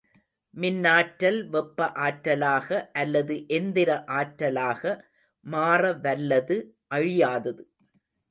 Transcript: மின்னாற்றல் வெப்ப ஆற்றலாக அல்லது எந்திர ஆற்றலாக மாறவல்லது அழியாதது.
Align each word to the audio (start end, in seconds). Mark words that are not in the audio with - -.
மின்னாற்றல் 0.53 1.37
வெப்ப 1.47 1.89
ஆற்றலாக 1.97 2.69
அல்லது 2.93 3.35
எந்திர 3.49 3.89
ஆற்றலாக 4.11 4.81
மாறவல்லது 5.45 6.57
அழியாதது. 6.95 7.63